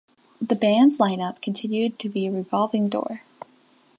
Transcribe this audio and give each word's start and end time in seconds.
The 0.41 0.55
band's 0.55 0.97
lineup 0.97 1.43
continued 1.43 1.99
to 1.99 2.09
be 2.09 2.25
a 2.25 2.31
revolving 2.31 2.89
door. 2.89 3.21